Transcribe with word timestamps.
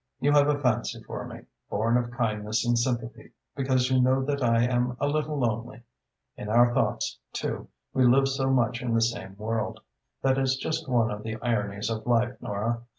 You 0.19 0.31
have 0.31 0.47
a 0.47 0.57
fancy 0.57 1.03
for 1.03 1.27
me, 1.27 1.41
born 1.69 1.95
of 1.95 2.09
kindness 2.09 2.65
and 2.65 2.75
sympathy, 2.75 3.33
because 3.55 3.91
you 3.91 4.01
know 4.01 4.23
that 4.25 4.41
I 4.41 4.63
am 4.63 4.97
a 4.99 5.05
little 5.07 5.37
lonely. 5.37 5.83
In 6.35 6.49
our 6.49 6.73
thoughts, 6.73 7.19
too, 7.33 7.67
we 7.93 8.05
live 8.07 8.27
so 8.27 8.49
much 8.49 8.81
in 8.81 8.95
the 8.95 9.01
same 9.03 9.37
world. 9.37 9.79
That 10.23 10.39
is 10.39 10.55
just 10.57 10.89
one 10.89 11.11
of 11.11 11.21
the 11.21 11.35
ironies 11.43 11.91
of 11.91 12.07
life, 12.07 12.35
Nora. 12.41 12.81